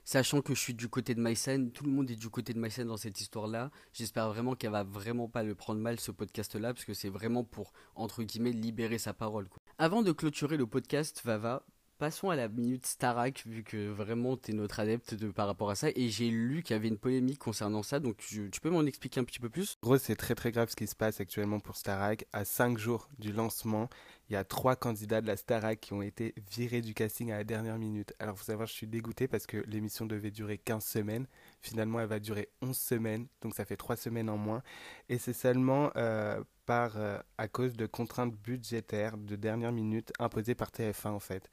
Sachant 0.04 0.42
que 0.42 0.54
je 0.54 0.60
suis 0.60 0.74
du 0.74 0.90
côté 0.90 1.16
de 1.16 1.22
Maïsen, 1.22 1.72
tout 1.72 1.86
le 1.86 1.92
monde 1.92 2.12
est 2.12 2.18
du 2.18 2.30
côté 2.30 2.54
de 2.54 2.60
Maïsen 2.60 2.88
dans 2.90 2.98
cette 2.98 3.22
histoire-là. 3.22 3.72
J'espère 3.94 4.28
vraiment 4.28 4.54
qu'elle 4.54 4.72
va 4.72 4.84
vraiment 4.84 5.30
pas 5.30 5.44
le 5.44 5.56
prendre 5.56 5.80
mal 5.80 5.98
ce 5.98 6.12
podcast-là 6.12 6.74
parce 6.74 6.84
que 6.84 6.94
c'est 6.94 7.10
vraiment 7.10 7.46
pour 7.46 7.72
entre 7.96 8.24
guillemets 8.24 8.52
libérer 8.52 8.98
sa 8.98 9.14
parole. 9.14 9.48
Avant 9.78 10.02
de 10.02 10.12
clôturer 10.12 10.58
le 10.58 10.68
podcast, 10.68 11.22
Vava, 11.24 11.66
Passons 12.00 12.30
à 12.30 12.38
la 12.38 12.48
minute 12.48 12.86
Starak, 12.86 13.44
vu 13.46 13.62
que 13.62 13.90
vraiment 13.90 14.38
tu 14.38 14.52
es 14.52 14.54
notre 14.54 14.80
adepte 14.80 15.16
de, 15.16 15.32
par 15.32 15.48
rapport 15.48 15.70
à 15.70 15.76
ça. 15.76 15.90
Et 15.96 16.08
j'ai 16.08 16.30
lu 16.30 16.64
qu'il 16.64 16.74
y 16.74 16.80
avait 16.80 16.88
une 16.88 16.98
polémique 16.98 17.40
concernant 17.40 17.84
ça, 17.84 18.00
donc 18.00 18.16
tu 18.20 18.50
peux 18.62 18.70
m'en 18.70 18.86
expliquer 18.86 19.20
un 19.20 19.26
petit 19.26 19.42
peu 19.42 19.50
plus? 19.50 19.76
En 19.82 19.88
gros, 19.88 19.98
c'est 19.98 20.16
très 20.16 20.34
très 20.34 20.54
grave 20.54 20.70
ce 20.70 20.78
qui 20.78 20.88
se 20.88 20.96
passe 20.96 21.20
actuellement 21.20 21.60
pour 21.60 21.76
Starac. 21.76 22.26
À 22.32 22.46
5 22.46 22.78
jours 22.78 23.10
du 23.20 23.34
lancement, 23.34 23.90
il 24.30 24.34
y 24.34 24.38
a 24.38 24.46
trois 24.46 24.78
candidats 24.78 25.20
de 25.20 25.28
la 25.28 25.36
Starac 25.36 25.82
qui 25.82 25.92
ont 25.92 26.02
été 26.02 26.34
virés 26.50 26.80
du 26.80 26.94
casting 26.94 27.34
à 27.34 27.38
la 27.40 27.44
dernière 27.44 27.78
minute. 27.78 28.14
Alors, 28.20 28.38
faut 28.38 28.46
savoir, 28.46 28.70
je 28.70 28.74
suis 28.74 28.88
dégoûté 28.88 29.28
parce 29.28 29.46
que 29.46 29.58
l'émission 29.68 30.06
devait 30.06 30.32
durer 30.32 30.58
15 30.58 30.86
semaines. 30.86 31.28
Finalement, 31.62 32.00
elle 32.00 32.08
va 32.08 32.22
durer 32.22 32.48
11 32.62 32.78
semaines, 32.78 33.28
donc 33.42 33.56
ça 33.56 33.66
fait 33.66 33.76
3 33.76 33.98
semaines 33.98 34.30
en 34.30 34.38
moins. 34.38 34.64
Et 35.10 35.18
c'est 35.18 35.34
seulement 35.34 35.92
euh, 35.98 36.42
par, 36.66 36.94
euh, 36.96 37.20
à 37.38 37.50
cause 37.50 37.74
de 37.74 37.88
contraintes 37.88 38.36
budgétaires 38.36 39.18
de 39.18 39.36
dernière 39.36 39.74
minute 39.74 40.14
imposées 40.18 40.56
par 40.56 40.70
TF1 40.70 41.10
en 41.10 41.20
fait. 41.20 41.50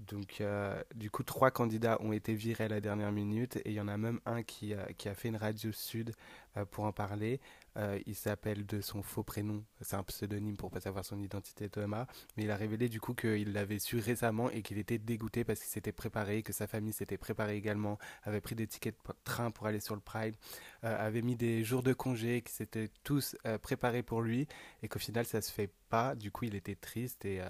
Donc, 0.00 0.40
euh, 0.40 0.82
du 0.94 1.10
coup, 1.10 1.22
trois 1.22 1.50
candidats 1.50 1.98
ont 2.00 2.12
été 2.12 2.34
virés 2.34 2.64
à 2.64 2.68
la 2.68 2.80
dernière 2.80 3.12
minute 3.12 3.56
et 3.58 3.70
il 3.70 3.72
y 3.72 3.80
en 3.80 3.88
a 3.88 3.96
même 3.96 4.20
un 4.26 4.42
qui 4.42 4.74
a, 4.74 5.14
fait 5.14 5.28
une 5.28 5.36
radio 5.36 5.72
sud 5.72 6.12
euh, 6.56 6.64
pour 6.64 6.84
en 6.84 6.92
parler. 6.92 7.40
Euh, 7.76 7.98
il 8.06 8.14
s'appelle 8.14 8.66
de 8.66 8.80
son 8.80 9.02
faux 9.02 9.24
prénom, 9.24 9.64
c'est 9.80 9.96
un 9.96 10.04
pseudonyme 10.04 10.56
pour 10.56 10.70
pas 10.70 10.80
savoir 10.80 11.04
son 11.04 11.20
identité 11.20 11.68
Thomas, 11.68 12.06
mais 12.36 12.44
il 12.44 12.50
a 12.50 12.56
révélé 12.56 12.88
du 12.88 13.00
coup 13.00 13.14
qu'il 13.14 13.52
l'avait 13.52 13.80
su 13.80 13.98
récemment 13.98 14.48
et 14.50 14.62
qu'il 14.62 14.78
était 14.78 14.98
dégoûté 14.98 15.42
parce 15.42 15.58
qu'il 15.58 15.68
s'était 15.68 15.92
préparé, 15.92 16.42
que 16.42 16.52
sa 16.52 16.68
famille 16.68 16.92
s'était 16.92 17.18
préparée 17.18 17.56
également, 17.56 17.98
avait 18.22 18.40
pris 18.40 18.54
des 18.54 18.68
tickets 18.68 18.96
de 19.08 19.14
train 19.24 19.50
pour 19.50 19.66
aller 19.66 19.80
sur 19.80 19.96
le 19.96 20.00
Pride, 20.00 20.36
avait 20.82 21.22
mis 21.22 21.34
des 21.34 21.64
jours 21.64 21.82
de 21.82 21.92
congé, 21.92 22.42
qu'ils 22.42 22.54
s'étaient 22.54 22.90
tous 23.02 23.36
préparés 23.62 24.04
pour 24.04 24.22
lui 24.22 24.46
et 24.82 24.88
qu'au 24.88 25.00
final 25.00 25.26
ça 25.26 25.40
se 25.40 25.50
fait 25.50 25.70
pas. 25.88 26.14
Du 26.14 26.30
coup, 26.30 26.44
il 26.44 26.54
était 26.54 26.76
triste 26.76 27.24
et 27.24 27.40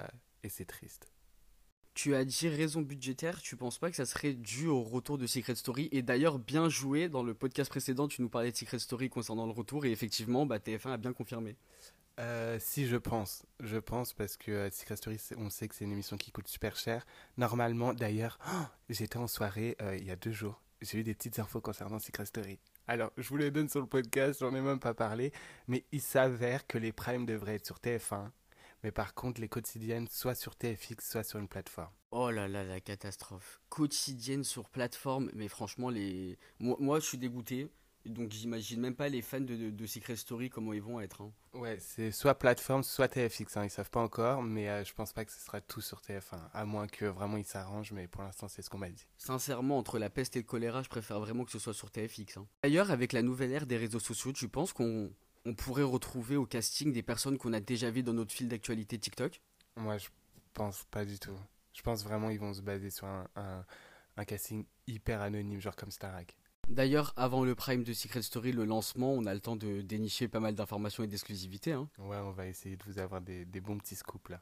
c'est 0.49 0.67
triste. 0.67 1.14
Tu 1.95 2.17
as 2.17 2.25
dit 2.25 2.49
raison 2.49 2.83
budgétaire, 2.83 3.41
tu 3.41 3.57
penses 3.57 3.79
pas 3.79 3.89
que 3.89 3.95
ça 3.95 4.05
serait 4.05 4.33
dû 4.35 4.67
au 4.67 4.83
retour 4.83 5.17
de 5.17 5.29
Secret 5.29 5.55
Story 5.55 5.89
Et 5.93 6.03
d'ailleurs, 6.03 6.41
bien 6.41 6.69
joué, 6.69 7.09
dans 7.09 7.23
le 7.23 7.35
podcast 7.35 7.71
précédent, 7.71 8.09
tu 8.09 8.21
nous 8.21 8.29
parlais 8.29 8.51
de 8.51 8.57
Secret 8.57 8.81
Story 8.81 9.09
concernant 9.09 9.47
le 9.47 9.53
retour, 9.53 9.85
et 9.87 9.93
effectivement, 9.93 10.45
bah, 10.45 10.59
TF1 10.59 10.91
a 10.91 10.97
bien 10.97 11.13
confirmé. 11.13 11.57
Euh, 12.19 12.59
si, 12.61 12.87
je 12.87 12.97
pense. 12.97 13.45
Je 13.61 13.77
pense 13.77 14.13
parce 14.13 14.37
que 14.37 14.51
euh, 14.51 14.71
Secret 14.73 14.97
Story, 14.97 15.21
on 15.37 15.51
sait 15.51 15.69
que 15.69 15.75
c'est 15.77 15.85
une 15.85 15.93
émission 15.93 16.17
qui 16.17 16.33
coûte 16.33 16.49
super 16.49 16.77
cher. 16.77 17.07
Normalement, 17.37 17.95
d'ailleurs, 17.95 18.39
j'étais 18.89 19.17
en 19.17 19.29
soirée 19.29 19.77
euh, 19.81 19.97
il 19.97 20.05
y 20.05 20.11
a 20.11 20.17
deux 20.17 20.33
jours. 20.33 20.61
J'ai 20.81 20.99
eu 20.99 21.05
des 21.05 21.15
petites 21.15 21.39
infos 21.39 21.61
concernant 21.61 22.01
Secret 22.01 22.27
Story. 22.27 22.59
Alors, 22.89 23.13
je 23.17 23.29
vous 23.29 23.37
les 23.37 23.53
donne 23.53 23.69
sur 23.69 23.81
le 23.81 23.87
podcast, 23.87 24.41
j'en 24.41 24.55
ai 24.55 24.61
même 24.61 24.81
pas 24.81 24.95
parlé. 24.95 25.33
Mais 25.69 25.85
il 25.93 26.01
s'avère 26.01 26.67
que 26.67 26.77
les 26.77 26.93
primes 26.93 27.25
devraient 27.25 27.55
être 27.55 27.67
sur 27.67 27.79
TF1 27.79 28.31
mais 28.85 28.93
par 28.93 29.15
contre, 29.15 29.41
les 29.41 29.49
quotidiennes, 29.49 30.07
soit 30.09 30.35
sur 30.35 30.57
TFX, 30.57 31.11
soit 31.11 31.25
sur 31.25 31.39
une 31.39 31.49
plateforme. 31.49 31.91
Oh 32.11 32.31
là 32.31 32.47
là, 32.47 32.65
la 32.65 32.81
catastrophe. 32.81 33.63
Quotidienne 33.71 34.45
sur 34.45 34.69
plateforme, 34.69 35.31
mais 35.33 35.49
franchement, 35.49 35.89
les... 35.89 36.39
moi, 36.61 37.01
je 37.01 37.07
suis 37.07 37.19
dégoûté. 37.19 37.71
Donc 38.05 38.33
j'imagine 38.33 38.83
même 38.83 38.95
pas 38.95 39.09
les 39.09 39.23
fans 39.23 39.41
de, 39.41 39.87
Secret 39.87 40.17
Story 40.17 40.51
comment 40.51 40.75
ils 40.75 40.83
vont 40.83 41.01
être. 41.01 41.23
Hein. 41.23 41.33
Ouais, 41.55 41.79
c'est 41.81 42.11
soit 42.11 42.35
plateforme, 42.35 42.83
soit 42.83 43.09
TFX. 43.09 43.57
Hein. 43.57 43.65
Ils 43.65 43.71
savent 43.71 43.89
pas 43.89 44.01
encore, 44.01 44.43
mais 44.43 44.69
euh, 44.69 44.85
je 44.85 44.93
pense 44.93 45.15
pas 45.15 45.25
que 45.25 45.33
ce 45.33 45.41
sera 45.41 45.63
tout 45.63 45.81
sur 45.81 46.03
TF1. 46.03 46.39
À 46.53 46.65
moins 46.67 46.87
que 46.87 47.07
vraiment 47.07 47.39
ils 47.39 47.47
s'arrangent, 47.47 47.93
mais 47.93 48.07
pour 48.07 48.23
l'instant 48.23 48.47
c'est 48.47 48.61
ce 48.61 48.69
qu'on 48.69 48.77
m'a 48.77 48.91
dit. 48.91 49.07
Sincèrement, 49.17 49.79
entre 49.79 49.99
la 49.99 50.11
peste 50.11 50.37
et 50.37 50.41
le 50.41 50.45
choléra, 50.45 50.83
je 50.83 50.91
préfère 50.91 51.19
vraiment 51.19 51.47
que 51.47 51.51
ce 51.51 51.59
soit 51.59 51.73
sur 51.73 51.91
TFX. 51.91 52.37
Hein. 52.37 52.47
D'ailleurs, 52.63 52.91
avec 52.91 53.15
la 53.15 53.23
nouvelle 53.23 53.53
ère 53.53 53.67
des 53.67 53.79
réseaux 53.79 54.01
sociaux, 54.01 54.35
tu 54.35 54.49
penses 54.49 54.75
qu'on 54.75 55.11
on 55.45 55.55
pourrait 55.55 55.83
retrouver 55.83 56.37
au 56.37 56.47
casting 56.47 56.93
des 56.93 57.03
personnes 57.03 57.39
qu'on 57.39 57.53
a 57.53 57.61
déjà 57.61 57.91
vues 57.91 58.03
dans 58.03 58.13
notre 58.13 58.33
fil 58.33 58.49
d'actualité 58.49 58.99
TikTok? 58.99 59.41
Moi, 59.77 59.99
je 59.99 60.09
pense 60.53 60.85
pas 60.91 61.05
du 61.05 61.19
tout. 61.19 61.39
Je 61.73 61.83
pense 61.83 62.05
vraiment 62.05 62.29
qu'ils 62.29 62.41
vont 62.41 62.55
se 62.55 62.63
baser 62.63 62.91
sur 62.91 63.07
un, 63.07 63.65
casting 64.27 64.65
hyper 64.87 65.21
anonyme, 65.21 65.61
genre 65.61 65.77
comme 65.77 65.91
Starak. 65.91 66.37
D'ailleurs, 66.69 67.13
avant 67.17 67.45
le 67.45 67.55
prime 67.55 67.83
de 67.83 67.93
Secret 67.93 68.23
Story, 68.23 68.53
le 68.53 68.65
lancement, 68.65 69.13
on 69.13 69.27
a 69.27 69.35
le 69.35 69.41
temps 69.41 69.57
de 69.57 69.83
dénicher 69.83 70.29
pas 70.29 70.41
mal 70.41 70.55
d'informations 70.55 71.05
et 71.05 71.07
d'exclusivités. 71.07 71.73
Hein. 71.73 71.91
Ouais, 71.99 72.17
on 72.17 72.31
va 72.31 72.47
essayer 72.47 72.77
de 72.77 72.85
vous 72.85 72.99
avoir 72.99 73.21
des, 73.21 73.45
des 73.45 73.61
bons 73.61 73.77
petits 73.77 73.97
scoops 73.97 74.31
là. 74.31 74.41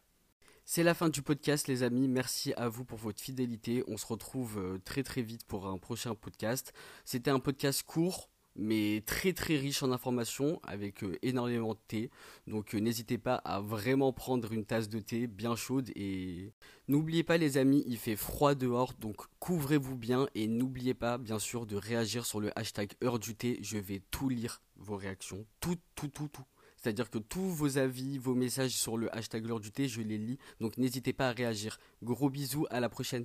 C'est 0.64 0.84
la 0.84 0.94
fin 0.94 1.08
du 1.08 1.22
podcast, 1.22 1.66
les 1.66 1.82
amis. 1.82 2.06
Merci 2.06 2.54
à 2.54 2.68
vous 2.68 2.84
pour 2.84 2.98
votre 2.98 3.20
fidélité. 3.20 3.82
On 3.88 3.96
se 3.96 4.06
retrouve 4.06 4.58
euh, 4.58 4.78
très 4.84 5.02
très 5.02 5.22
vite 5.22 5.44
pour 5.44 5.66
un 5.66 5.76
prochain 5.76 6.14
podcast. 6.14 6.72
C'était 7.04 7.30
un 7.30 7.40
podcast 7.40 7.82
court, 7.82 8.30
mais 8.56 9.02
très 9.06 9.32
très 9.32 9.56
riche 9.56 9.82
en 9.82 9.92
informations 9.92 10.60
avec 10.62 11.02
euh, 11.02 11.18
énormément 11.22 11.74
de 11.74 11.80
thé. 11.88 12.10
Donc 12.46 12.74
euh, 12.74 12.78
n'hésitez 12.78 13.18
pas 13.18 13.36
à 13.36 13.60
vraiment 13.60 14.12
prendre 14.12 14.52
une 14.52 14.64
tasse 14.64 14.88
de 14.88 14.98
thé 14.98 15.26
bien 15.26 15.56
chaude 15.56 15.90
et 15.96 16.52
n'oubliez 16.88 17.22
pas 17.22 17.38
les 17.38 17.58
amis, 17.58 17.84
il 17.86 17.98
fait 17.98 18.16
froid 18.16 18.54
dehors 18.54 18.94
donc 18.94 19.16
couvrez-vous 19.38 19.96
bien 19.96 20.28
et 20.34 20.46
n'oubliez 20.46 20.94
pas 20.94 21.18
bien 21.18 21.38
sûr 21.38 21.66
de 21.66 21.76
réagir 21.76 22.26
sur 22.26 22.40
le 22.40 22.56
hashtag 22.58 22.92
heure 23.02 23.18
du 23.18 23.34
thé. 23.34 23.58
Je 23.62 23.78
vais 23.78 24.02
tout 24.10 24.28
lire 24.28 24.62
vos 24.76 24.96
réactions, 24.96 25.46
tout 25.60 25.78
tout 25.94 26.08
tout 26.08 26.28
tout. 26.28 26.44
C'est-à-dire 26.82 27.10
que 27.10 27.18
tous 27.18 27.48
vos 27.48 27.78
avis, 27.78 28.18
vos 28.18 28.34
messages 28.34 28.72
sur 28.72 28.96
le 28.96 29.14
hashtag 29.16 29.46
l'heure 29.46 29.60
du 29.60 29.70
thé, 29.70 29.86
je 29.86 30.00
les 30.00 30.18
lis. 30.18 30.38
Donc 30.60 30.78
n'hésitez 30.78 31.12
pas 31.12 31.28
à 31.28 31.32
réagir. 31.32 31.78
Gros 32.02 32.28
bisous, 32.28 32.66
à 32.70 32.80
la 32.80 32.88
prochaine. 32.88 33.24